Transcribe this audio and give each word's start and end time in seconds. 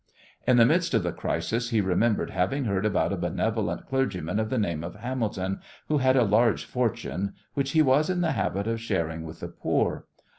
In 0.47 0.57
the 0.57 0.65
midst 0.65 0.95
of 0.95 1.03
the 1.03 1.11
crisis 1.11 1.69
he 1.69 1.79
remembered 1.79 2.31
having 2.31 2.65
heard 2.65 2.87
about 2.87 3.13
a 3.13 3.17
benevolent 3.17 3.85
clergyman 3.85 4.39
of 4.39 4.49
the 4.49 4.57
name 4.57 4.83
of 4.83 4.95
Hamilton, 4.95 5.59
who 5.89 5.99
had 5.99 6.15
a 6.15 6.23
large 6.23 6.65
fortune, 6.65 7.33
which 7.53 7.73
he 7.73 7.83
was 7.83 8.09
in 8.09 8.21
the 8.21 8.31
habit 8.31 8.65
of 8.65 8.81
sharing 8.81 9.21
with 9.25 9.41
the 9.41 9.47
poor. 9.49 10.07